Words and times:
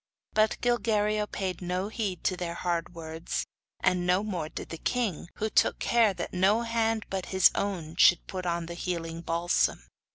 But 0.33 0.57
Gilguerillo 0.61 1.27
paid 1.31 1.61
no 1.61 1.89
heed 1.89 2.23
to 2.23 2.35
their 2.35 2.55
hard 2.55 2.95
words, 2.95 3.45
and 3.81 4.03
no 4.07 4.23
more 4.23 4.49
did 4.49 4.69
the 4.69 4.79
king, 4.79 5.29
who 5.35 5.47
took 5.47 5.77
care 5.77 6.11
that 6.15 6.33
no 6.33 6.63
hand 6.63 7.05
but 7.11 7.27
his 7.27 7.51
own 7.53 7.95
should 7.97 8.25
put 8.25 8.47
on 8.47 8.65
the 8.65 8.73
healing 8.73 9.21
balsam. 9.21 9.83